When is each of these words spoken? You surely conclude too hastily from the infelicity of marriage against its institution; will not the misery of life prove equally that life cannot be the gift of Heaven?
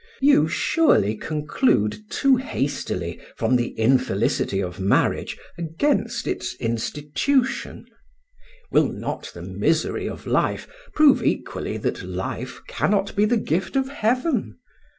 You 0.19 0.47
surely 0.47 1.13
conclude 1.15 2.09
too 2.09 2.35
hastily 2.37 3.19
from 3.35 3.55
the 3.55 3.79
infelicity 3.79 4.59
of 4.59 4.79
marriage 4.79 5.37
against 5.59 6.25
its 6.25 6.55
institution; 6.55 7.85
will 8.71 8.91
not 8.91 9.29
the 9.35 9.43
misery 9.43 10.09
of 10.09 10.25
life 10.25 10.67
prove 10.95 11.21
equally 11.21 11.77
that 11.77 12.01
life 12.01 12.59
cannot 12.67 13.15
be 13.15 13.25
the 13.25 13.37
gift 13.37 13.75
of 13.75 13.89
Heaven? 13.89 14.57